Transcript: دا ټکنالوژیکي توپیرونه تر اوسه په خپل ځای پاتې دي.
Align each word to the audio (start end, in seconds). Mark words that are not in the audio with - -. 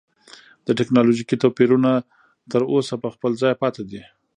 دا 0.65 0.71
ټکنالوژیکي 0.79 1.35
توپیرونه 1.43 1.91
تر 2.51 2.61
اوسه 2.73 2.93
په 3.03 3.09
خپل 3.13 3.31
ځای 3.41 3.53
پاتې 3.61 3.81
دي. 3.89 4.01